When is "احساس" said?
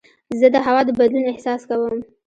1.27-1.61